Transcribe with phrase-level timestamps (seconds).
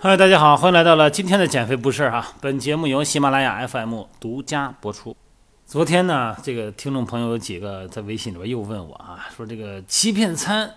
[0.00, 2.24] 嗨，大家好，欢迎来到了今天的减肥不是哈。
[2.40, 5.16] 本节目由喜马拉雅 FM 独家播出。
[5.66, 10.72] 昨天呢，这个听众朋友有几个在微信里边又问我啊，说这个欺骗餐，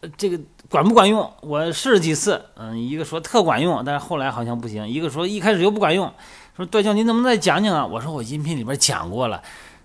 [0.00, 0.36] 呃这个
[0.68, 1.32] 管不管用？
[1.40, 6.12] 我试了几次，嗯，一个说特管用，但是后来好像不行；一个说一开始又不管用。
[6.56, 7.86] 说段教您能不能再讲讲啊？
[7.86, 9.40] 我说我音频里边讲过了。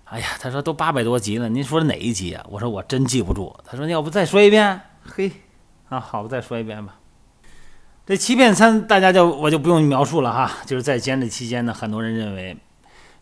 [0.06, 2.44] 哎呀，他说都八百多集了，您说哪一集啊？
[2.50, 3.56] 我说我真记不住。
[3.64, 4.80] 他说要不再说一遍？
[5.04, 5.30] 嘿，
[5.88, 6.96] 啊，好吧，再说一遍吧。
[8.06, 12.54] 这欺骗餐，大家就我就不用描述了哈，就是在减脂期间呢，很多人认为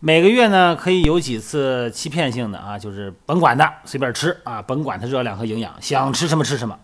[0.01, 6.77] 每个月呢可以有几次欺骗性的啊，就是甭管它，随便吃啊，甭管它热量和营养，想吃什么吃什么。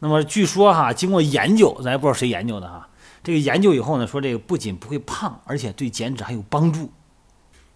[0.00, 2.88] 那么据说哈，经过研究，咱也不知道谁研究的哈，
[3.22, 6.90] 这个研究以后呢，说这个不仅不会胖，而且对减脂还有帮助。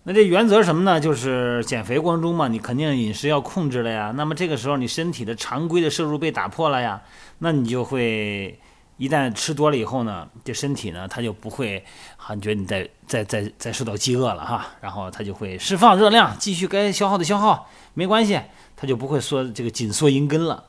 [0.02, 0.98] 那这原则是什么呢？
[0.98, 4.12] 就是减肥过程中嘛，你肯定饮食要控制了呀。
[4.16, 7.00] 那么这个时候你身体的常规的摄入被打破了呀，
[7.38, 8.58] 那你就会。
[9.00, 11.82] 一旦吃多了以后呢，这身体呢，它就不会，
[12.18, 18.38] 哈，你觉得你在在在在受到饥饿了哈，然后它就会释放热量，继续该消耗的消耗，没关系，
[18.76, 20.64] 它就不会说这个紧缩银根了。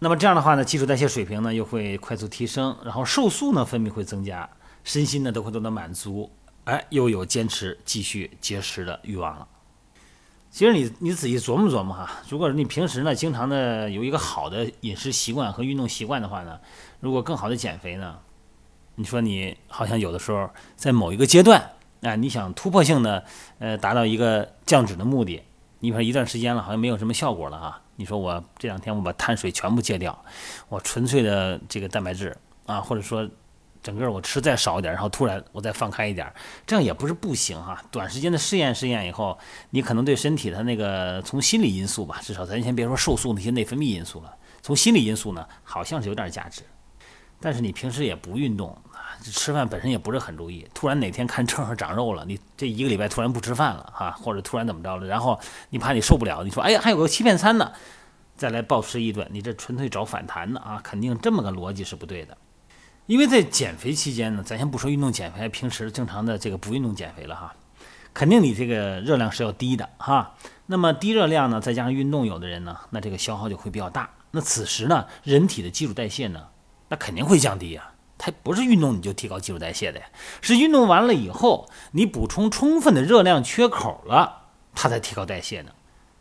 [0.00, 4.50] 那么这样的话呢，基础代谢水平呢又会快速提升，然后瘦素呢分泌会增加，
[4.82, 6.28] 身心呢都会得到满足，
[6.64, 9.46] 哎，又有坚持继续节食的欲望了。
[10.50, 16.58] 其实你你仔细琢磨琢磨哈，如果你平时呢经常的有一个好的饮食习惯和运动习惯的话呢，
[16.98, 18.18] 如果更好的减肥呢，
[18.96, 21.70] 你说你好像有的时候在某一个阶段
[22.02, 23.24] 啊，你想突破性的
[23.60, 25.40] 呃达到一个降脂的目的，
[25.78, 30.24] 你说一段时间了好像没有什么效果了啊，你说我这两天我把碳水全部戒掉，
[30.68, 33.28] 我纯粹的这个蛋白质啊，或者说。
[33.82, 36.32] 整个我吃再少一点，然后突然我再放开一点，
[36.66, 37.82] 这样也不是不行哈。
[37.90, 39.38] 短时间的试验试验以后，
[39.70, 46.62] 你可能对身体它那个从心理因素吧，至少咱先别说瘦素那些内分泌因素了，从心理因素呢，好像是有点价值。
[47.42, 57.72] 但是你平时也不运动啊，吃饭本身也不是很注意，突然哪天看秤上长肉了，你这一个礼拜突然不吃饭了哈，或者突然怎么着了，然后你怕你受不了，你说哎呀还有个欺骗餐呢，
[58.36, 62.36] 再来暴吃一顿，你这纯粹找反弹的啊，肯定这么个逻辑是不对的。
[63.10, 67.52] 因为在减肥期间呢，咱先不说运动减肥，平时正常的这个不运动减肥了哈，
[68.14, 70.36] 肯定你这个热量是要低的哈。
[70.66, 74.08] 那么低热量呢，再加上运动，有的人呢，那这个消耗就会比较大。
[74.30, 76.46] 那此时呢，人体的基础代谢呢，
[76.88, 77.90] 那肯定会降低呀。
[78.16, 80.06] 它不是运动你就提高基础代谢的呀，
[80.40, 84.42] 是运动完了以后，你补充充分的热量缺口了，
[84.72, 85.72] 它才提高代谢呢。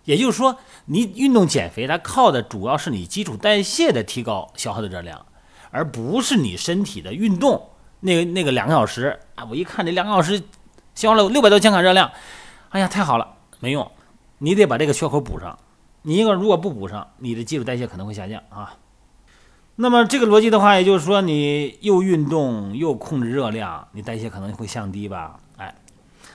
[0.05, 5.23] 也就是说，你运动减肥，它靠的主要是你基础代谢的提高消耗的热量。
[5.71, 7.69] 而不是你身体的运动，
[8.01, 10.41] 那个那个两个小时啊，我一看这两个小时
[10.95, 12.11] 消耗了六百多千卡热量，
[12.69, 13.91] 哎呀，太好了，没用，
[14.39, 15.57] 你得把这个缺口补上。
[16.01, 18.77] 你一个如果不补上，你的基础代谢可能会下降啊。
[19.75, 25.39] 那么这个逻辑的话，也就是说，你又运动又控制热量，你代谢可能会降低吧？
[25.57, 25.75] 哎，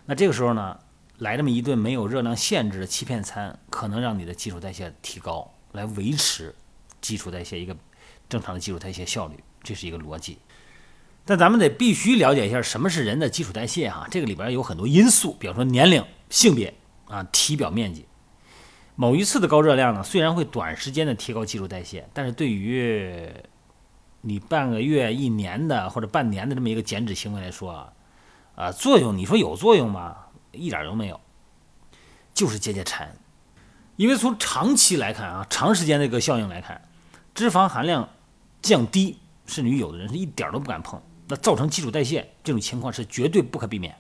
[0.07, 0.79] 那这个时候呢，
[1.19, 6.55] 来这么一顿没有热量限制的欺骗餐，可能让你的基础代谢提高，来维持
[7.01, 7.77] 基础代谢一个。
[8.35, 10.39] 正常的基础代谢效率，这是一个逻辑。
[11.25, 16.75] 但咱们得必须了解一下什么是人的基础代谢哈，这个里边有很多因素，比方说年龄、性别
[17.07, 18.09] 啊、体表面积。
[18.97, 23.31] 某一次的高热量呢，虽然会短时间的提高基础代谢，但是对于
[24.23, 27.93] 你半个月、一年的或者半年的这么一个减脂行为来说，
[28.57, 30.17] 啊，作用你说有作用吗？
[30.51, 31.21] 一点都没有，
[32.35, 33.17] 就是解解馋。
[33.97, 36.83] 因为从长期来看啊，长时间的一个效应来看。
[37.35, 38.09] 脂肪含量
[38.65, 40.99] 降低，甚至于有的人是一点都不敢碰，
[41.29, 43.95] 那造成基础代谢这种情况是绝对不可避免。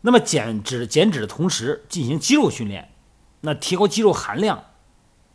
[0.00, 2.92] 那么减脂减脂的同时进行肌肉训练，
[3.40, 4.62] 那提高肌肉含量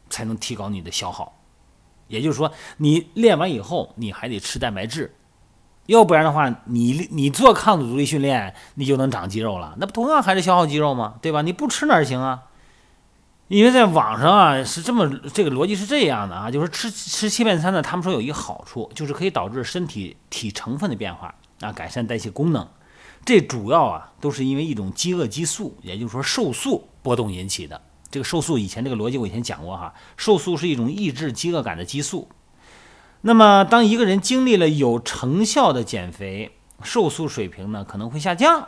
[0.09, 1.38] 才能提高你的消耗。
[2.07, 5.13] 也就是说，你练完以后你还得吃蛋白质，
[5.88, 11.16] 要不然的话，你你做抗阻阻力训练你就能长肌肉了，那不同样还是消耗肌肉吗？
[11.22, 11.41] 对吧？
[11.41, 12.46] 你不吃哪行啊？
[13.47, 22.67] 因为在网上啊是这么这个逻辑是这样的啊，就是吃吃欺骗餐呢，他们说有一个好处，就是可以导致身体体成分的变化啊，改善代谢功能。
[23.23, 27.82] 这主要啊都是因为一种饥饿激素，也就是说瘦素波动引起的。
[28.11, 32.29] 这个瘦素以前这个逻辑我以前讲过哈，瘦素是一种抑制饥饿感的激素。
[33.22, 38.67] 那么当一个人经历了有成效的减肥，瘦素水平呢可能会下降。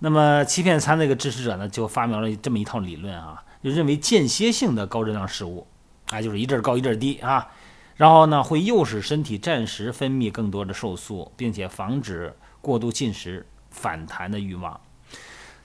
[0.00, 3.44] 那么欺骗餐那个支持者呢就发明了这么一套理论啊。
[3.62, 5.66] 就认为间歇性的高热量食物，
[6.10, 7.48] 啊，就是一阵高一阵低啊，
[7.96, 14.80] 然后呢，会诱使身体暂时分泌更多的瘦素，并且防止过度进食反弹的欲望。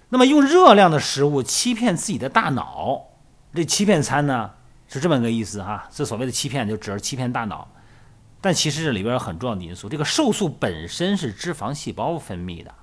[0.09, 3.03] 那么，用热量的食物欺骗自己的大脑，
[3.53, 4.51] 这欺骗餐呢
[4.87, 5.87] 是这么个意思哈。
[5.91, 7.67] 这所谓的欺骗，就只是欺骗大脑。
[8.39, 12.73] 但其实这里边有很重要的因素，这个瘦素本身是脂肪细胞分泌的，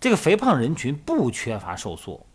[0.00, 2.26] 这个肥胖人群不缺乏瘦素，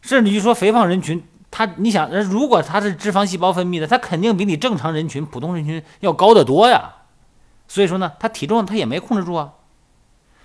[0.00, 6.94] 甚至于说肥胖人群，他你想，如果他是脂肪细胞分泌的，他肯定比你正常人群、普通人群要高得多呀。
[7.68, 9.54] 所以说呢，他体重他也没控制住啊。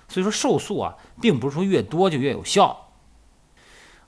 [0.08, 2.90] 所以说瘦素啊，并不是说越多就越有效，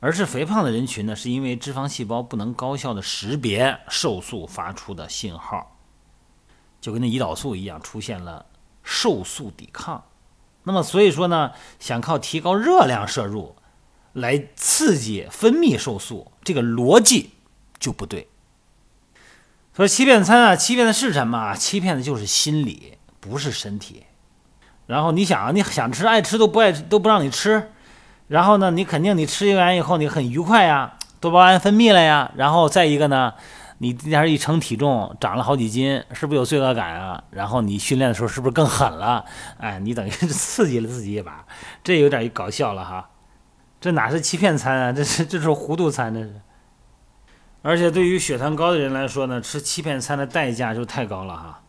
[0.01, 5.77] 而是肥胖的人群呢，是因为脂肪细胞不能高效的识别瘦素发出的信号。
[6.81, 8.47] 就跟那胰岛素一样，出现了
[8.85, 10.05] 瘦素抵抗。
[10.63, 11.51] 那么，所以说呢，
[11.81, 13.57] 想靠提高热量摄入
[14.21, 17.31] 来刺激分泌瘦素，这个逻辑
[17.79, 18.29] 就不对。
[19.75, 21.55] 说欺骗餐啊，欺骗的是什么？
[21.55, 24.05] 欺骗的就是心理，不是身体。
[24.87, 27.71] 然后你想啊，你想吃，爱吃都不爱，都不让你吃。
[28.27, 32.33] 然后呢，你肯定你吃完以后你很愉快呀，多巴胺分泌了呀。
[32.37, 33.35] 然后再一个呢？
[33.81, 37.23] 你那天一称体重，长了好几斤，是不是有罪恶感啊？
[37.31, 39.25] 然后你训练的时候是不是更狠了？
[39.59, 41.47] 哎，你等于是刺激了自己一把，
[41.85, 43.09] 这有点搞笑了哈。
[43.81, 44.93] 这哪是欺骗餐啊？
[44.95, 46.41] 这是这是糊涂餐，这是。
[47.63, 51.63] 而且对于血糖高的人来说呢，吃欺骗餐的代价就太高了哈。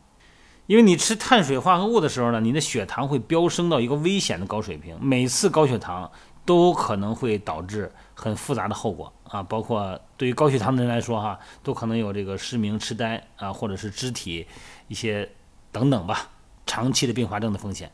[0.68, 6.12] 因为你吃碳水化合物的时候呢，你的血糖会飙升到一个危险的高水平，每次高血糖
[6.46, 9.12] 都可能会导致很复杂的后果。
[9.24, 14.48] 啊，包括对于高血糖的人来说，哈，都可能有这个失明、痴呆啊，或者是肢体
[14.88, 15.30] 一些
[15.72, 16.30] 等等吧，
[16.66, 17.92] 长期的并发症的风险。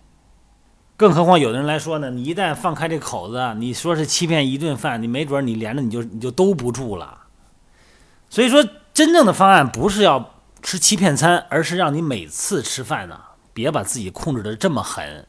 [0.98, 7.26] 更何况有的人来说呢，你一旦放开这口子，你说是欺骗一顿饭，你没准你连着你就你就兜不住了。
[8.30, 13.20] 所以说，真正的方案不是要吃欺骗餐，而是让你每次吃饭呢，
[13.54, 15.28] 别把自己控制的这么狠，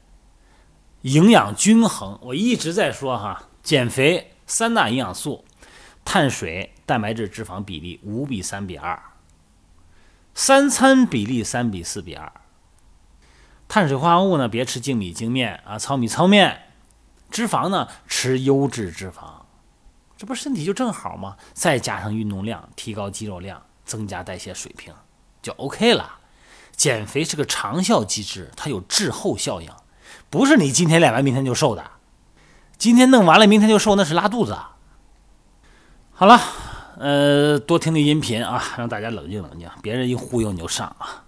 [1.02, 2.18] 营养均衡。
[2.22, 5.44] 我一直在说哈，减肥三大营养素。
[6.04, 9.02] 碳水、蛋白质、脂肪比例五比三比二，
[10.34, 12.32] 三餐比例三比四比二。
[13.68, 16.62] 碳水化合物呢，别吃精米精面啊，糙米糙面。
[17.28, 19.42] 脂肪呢，吃优质脂肪，
[20.16, 21.36] 这不身体就正好吗？
[21.52, 24.94] 再加上运动量，提高肌肉量，增加代谢水平，
[25.42, 26.18] 就 OK 了。
[26.76, 29.68] 减肥是个长效机制，它有滞后效应，
[30.30, 31.90] 不是你今天练完明天就瘦的。
[32.78, 34.56] 今天弄完了，明天就瘦，那是拉肚子。
[36.12, 36.40] 好了，
[36.98, 41.25] 呃，多听听音频啊，让大家冷静冷静，别人一忽悠你就上啊。